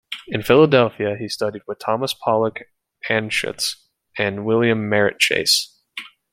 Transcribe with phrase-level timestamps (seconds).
[0.29, 2.61] In Philadelphia he studied with Thomas Pollock
[3.07, 3.85] Anshutz
[4.17, 5.79] and William Merritt Chase.